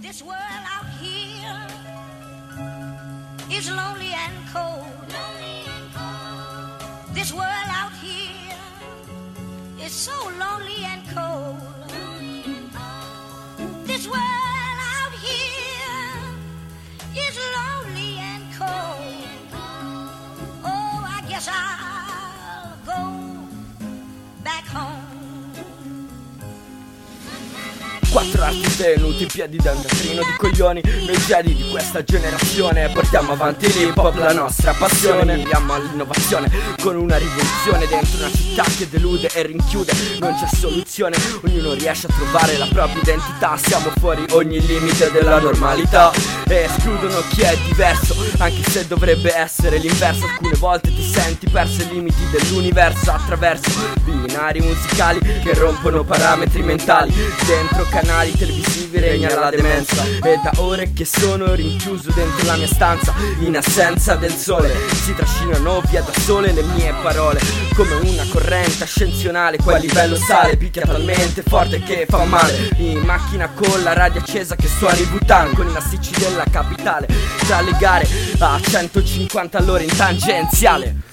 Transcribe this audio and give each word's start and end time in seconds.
This 0.00 0.22
world 0.22 0.38
out 0.38 0.86
here 1.00 1.66
is 3.50 3.68
lonely 3.68 4.12
and 4.14 4.32
cold. 4.52 4.86
This 7.12 7.32
world 7.32 7.68
out 7.68 7.92
here 8.00 8.56
is 9.82 9.92
so 9.92 10.14
lonely 10.38 10.84
and 10.84 11.02
cold. 11.08 11.37
Quattro 28.18 28.42
arti 28.42 28.76
tenuti 28.76 29.22
in 29.22 29.28
piedi 29.28 29.58
da 29.58 29.70
un 29.70 29.80
teatrino 29.80 30.22
di 30.24 30.34
coglioni 30.36 30.82
Noi 31.06 31.16
piedi 31.24 31.54
di 31.54 31.68
questa 31.70 32.02
generazione. 32.02 32.88
Portiamo 32.88 33.30
avanti 33.30 33.72
l'hip 33.72 33.96
hop, 33.96 34.16
la 34.16 34.32
nostra 34.32 34.72
passione. 34.72 35.34
Andiamo 35.34 35.74
all'innovazione 35.74 36.50
con 36.82 36.96
una 36.96 37.16
rivoluzione 37.16 37.86
Dentro 37.86 38.18
una 38.18 38.30
città 38.32 38.64
che 38.76 38.88
delude 38.88 39.28
e 39.32 39.42
rinchiude. 39.42 39.92
Non 40.18 40.34
c'è 40.34 40.48
soluzione, 40.52 41.16
ognuno 41.44 41.74
riesce 41.74 42.08
a 42.08 42.10
trovare 42.12 42.58
la 42.58 42.66
propria 42.66 43.00
identità. 43.00 43.56
Siamo 43.56 43.92
fuori 44.00 44.24
ogni 44.30 44.66
limite 44.66 45.12
della 45.12 45.38
normalità. 45.38 46.10
E 46.48 46.62
escludono 46.62 47.22
chi 47.28 47.42
è 47.42 47.54
diverso 47.66 48.16
Anche 48.38 48.68
se 48.68 48.86
dovrebbe 48.88 49.32
essere 49.32 49.78
l'inverso. 49.78 50.24
Alcune 50.24 50.56
volte 50.58 50.92
ti 50.92 51.04
senti 51.04 51.48
perso 51.48 51.82
ai 51.82 51.88
limiti 51.90 52.28
dell'universo 52.32 53.12
Attraverso 53.12 53.70
binari 54.02 54.60
musicali 54.60 55.20
che 55.20 55.54
rompono 55.54 56.02
parametri 56.02 56.62
mentali. 56.62 57.14
Dentro 57.46 57.86
canali 57.88 58.07
televisivi 58.36 58.98
regna 59.00 59.38
la 59.38 59.50
demenza. 59.50 60.02
E 60.04 60.40
da 60.42 60.50
ore 60.56 60.92
che 60.94 61.04
sono 61.04 61.54
rinchiuso 61.54 62.10
dentro 62.12 62.46
la 62.46 62.56
mia 62.56 62.66
stanza 62.66 63.12
In 63.40 63.56
assenza 63.56 64.14
del 64.14 64.32
sole. 64.32 64.74
Si 64.92 65.14
trascinano 65.14 65.82
via 65.88 66.00
da 66.00 66.12
sole 66.20 66.52
le 66.52 66.62
mie 66.62 66.94
parole 67.02 67.40
Come 67.74 67.94
una 67.94 68.24
corrente 68.30 68.84
ascensionale 68.84 69.58
Poi 69.58 69.74
a 69.74 69.78
livello 69.78 70.16
sale 70.16 70.56
Picchia 70.56 70.86
talmente 70.86 71.42
forte 71.42 71.82
che 71.82 72.06
fa 72.08 72.24
male. 72.24 72.70
In 72.78 73.00
macchina 73.00 73.50
con 73.50 73.82
la 73.82 73.92
radio 73.92 74.20
accesa 74.20 74.56
che 74.56 74.68
suona 74.68 74.96
i 74.96 75.04
Butan 75.04 75.52
Con 75.52 75.68
i 75.68 75.70
massicci 75.70 76.12
della 76.18 76.44
capitale 76.50 77.06
Tra 77.46 77.60
le 77.60 77.76
gare 77.78 78.08
a 78.38 78.58
150 78.60 79.58
all'ora 79.58 79.82
in 79.82 79.94
tangenziale 79.94 81.07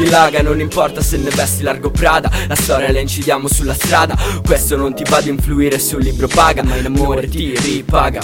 dilaga, 0.00 0.40
non 0.40 0.60
importa 0.60 1.02
se 1.02 1.18
ne 1.18 1.28
vesti 1.30 1.62
largo 1.62 1.90
Prada. 1.90 2.30
La 2.48 2.54
storia 2.54 2.90
la 2.90 3.00
incidiamo 3.00 3.48
sulla 3.48 3.74
strada. 3.74 4.16
Questo 4.44 4.76
non 4.76 4.94
ti 4.94 5.04
va 5.08 5.18
ad 5.18 5.26
influire 5.26 5.78
sul 5.78 6.02
libro 6.02 6.26
paga. 6.26 6.62
Ma 6.62 6.76
in 6.76 6.86
amore 6.86 7.28
ti 7.28 7.54
ripaga. 7.58 8.20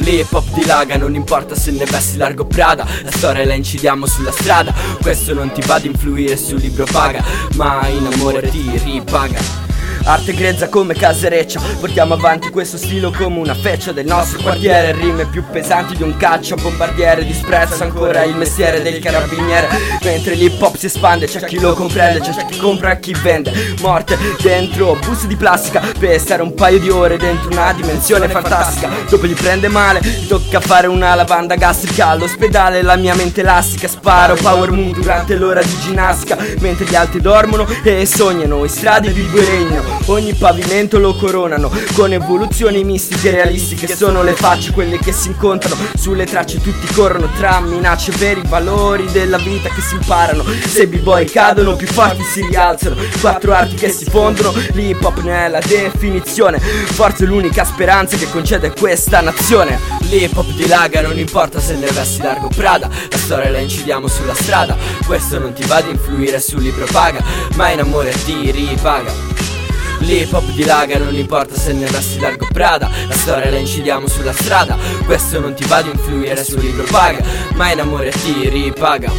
L'hip 0.00 0.32
hop 0.32 0.54
dilaga, 0.54 0.96
non 0.96 1.14
importa 1.14 1.54
se 1.54 1.70
ne 1.72 1.84
vesti 1.84 2.16
largo 2.16 2.46
Prada. 2.46 2.86
La 3.02 3.10
storia 3.10 3.44
la 3.44 3.54
incidiamo 3.54 4.06
sulla 4.06 4.32
strada. 4.32 4.72
Questo 5.02 5.34
non 5.34 5.52
ti 5.52 5.60
va 5.66 5.74
ad 5.74 5.84
influire 5.84 6.36
sul 6.36 6.60
libro 6.60 6.86
paga. 6.90 7.22
Ma 7.54 7.86
in 7.88 8.08
amore 8.10 8.48
ti 8.48 8.80
ripaga 8.82 9.65
Arte 10.04 10.34
grezza 10.34 10.68
come 10.68 10.94
casereccia. 10.94 11.60
Portiamo 11.80 12.14
avanti 12.14 12.50
questo 12.50 12.76
stilo 12.76 13.10
come 13.10 13.38
una 13.38 13.54
feccia 13.54 13.92
del 13.92 14.06
nostro 14.06 14.40
quartiere. 14.40 14.92
Rime 14.92 15.26
più 15.26 15.44
pesanti 15.50 15.96
di 15.96 16.02
un 16.02 16.16
caccia 16.16 16.54
bombardiere 16.54 17.24
Disprezza 17.24 17.84
ancora 17.84 18.22
il 18.24 18.36
mestiere 18.36 18.82
del 18.82 18.98
carabiniere. 18.98 19.68
Mentre 20.02 20.34
l'hip 20.34 20.60
hop 20.60 20.76
si 20.76 20.86
espande 20.86 21.26
C'è 21.26 21.44
chi 21.44 21.58
lo 21.58 21.74
comprende, 21.74 22.20
c'è 22.20 22.46
chi 22.46 22.58
compra 22.58 22.92
e 22.92 23.00
chi 23.00 23.14
vende. 23.20 23.74
Morte 23.80 24.16
dentro 24.40 24.96
busti 25.04 25.26
di 25.26 25.36
plastica 25.36 25.80
Per 25.98 26.20
stare 26.20 26.42
un 26.42 26.54
paio 26.54 26.78
di 26.78 26.90
ore 26.90 27.16
dentro 27.16 27.50
una 27.50 27.72
dimensione 27.72 28.28
fantastica. 28.28 28.88
Dopo 29.08 29.26
gli 29.26 29.34
prende 29.34 29.68
male, 29.68 30.00
tocca 30.28 30.60
fare 30.60 30.86
una 30.86 31.14
lavanda 31.14 31.56
gastrica. 31.56 32.08
All'ospedale 32.08 32.82
la 32.82 32.96
mia 32.96 33.14
mente 33.14 33.40
elastica 33.40 33.88
Sparo 33.88 34.34
power 34.34 34.70
moon 34.70 34.92
durante 34.92 35.34
l'ora 35.34 35.62
di 35.62 35.78
ginnastica 35.80 36.36
Mentre 36.60 36.84
gli 36.84 36.94
altri 36.94 37.20
dormono 37.20 37.66
e 37.82 38.06
sognano 38.06 38.62
In 38.62 38.68
strade 38.68 39.10
vivo 39.10 39.38
e 39.38 39.44
regno 39.44 39.85
Ogni 40.06 40.34
pavimento 40.34 40.98
lo 40.98 41.14
coronano 41.16 41.70
con 41.94 42.12
evoluzioni 42.12 42.84
mistiche 42.84 43.28
e 43.28 43.32
realistiche. 43.32 43.94
Sono 43.94 44.22
le 44.22 44.34
facce 44.34 44.72
quelle 44.72 44.98
che 44.98 45.12
si 45.12 45.28
incontrano. 45.28 45.76
Sulle 45.96 46.24
tracce 46.24 46.60
tutti 46.60 46.86
corrono 46.94 47.28
tra 47.36 47.60
minacce 47.60 48.12
veri 48.12 48.42
valori 48.46 49.10
della 49.10 49.38
vita 49.38 49.68
che 49.68 49.80
si 49.80 49.94
imparano. 49.94 50.44
Se 50.66 50.86
b-boy 50.86 51.26
cadono 51.26 51.76
più 51.76 51.86
forti 51.86 52.22
si 52.22 52.46
rialzano. 52.46 52.96
Quattro 53.20 53.52
arti 53.52 53.74
che 53.74 53.90
si 53.90 54.04
fondono 54.04 54.52
L'hip 54.72 55.02
hop 55.04 55.20
ne 55.22 55.46
è 55.46 55.48
la 55.48 55.60
definizione. 55.60 56.58
Forse 56.58 57.24
l'unica 57.24 57.64
speranza 57.64 58.16
che 58.16 58.28
concede 58.30 58.72
questa 58.78 59.20
nazione. 59.20 59.78
L'hip 60.08 60.36
hop 60.36 60.50
dilaga 60.52 61.00
non 61.00 61.18
importa 61.18 61.60
se 61.60 61.74
ne 61.74 61.86
vesti 61.90 62.22
largo 62.22 62.48
Prada. 62.54 62.88
La 63.10 63.18
storia 63.18 63.50
la 63.50 63.58
incidiamo 63.58 64.06
sulla 64.06 64.34
strada. 64.34 64.76
Questo 65.04 65.38
non 65.38 65.52
ti 65.52 65.64
va 65.66 65.76
ad 65.76 65.88
influire 65.88 66.40
sul 66.40 66.62
libro 66.62 66.86
paga 66.90 67.22
Ma 67.54 67.70
in 67.70 67.80
amore 67.80 68.12
ti 68.24 68.50
ripaga 68.50 69.55
L'hip 70.00 70.32
hop 70.32 70.44
dilaga, 70.52 70.98
non 70.98 71.14
importa 71.14 71.56
se 71.56 71.72
ne 71.72 71.86
vesti 71.86 72.18
largo 72.18 72.46
Prada. 72.52 72.90
La 73.08 73.14
storia 73.14 73.50
la 73.50 73.56
incidiamo 73.56 74.06
sulla 74.06 74.32
strada. 74.32 74.76
Questo 75.04 75.40
non 75.40 75.54
ti 75.54 75.64
va 75.64 75.76
ad 75.76 75.86
influire 75.86 76.44
sul 76.44 76.60
libro 76.60 76.84
paga 76.84 77.24
Ma 77.54 77.70
in 77.72 77.80
amore 77.80 78.10
ti 78.10 78.48
ripaga. 78.48 79.10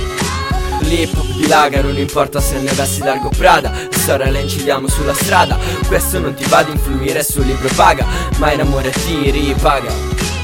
L'hip 0.82 1.18
hop 1.18 1.36
dilaga, 1.36 1.82
non 1.82 1.98
importa 1.98 2.40
se 2.40 2.60
ne 2.60 2.72
vesti 2.72 3.00
largo 3.02 3.30
Prada. 3.30 3.72
La 3.72 3.98
storia 3.98 4.32
la 4.32 4.40
incidiamo 4.40 4.88
sulla 4.88 5.14
strada. 5.14 5.58
Questo 5.88 6.20
non 6.20 6.34
ti 6.34 6.46
va 6.46 6.60
ad 6.60 6.70
influire 6.70 7.24
sul 7.24 7.46
libro 7.46 7.70
paga 7.76 8.06
Ma 8.38 8.52
in 8.52 8.62
amore 8.62 8.92
ti 8.92 9.30
ripaga 9.32 10.37